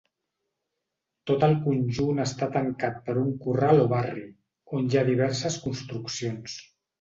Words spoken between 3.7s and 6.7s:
o barri, on hi ha diverses construccions.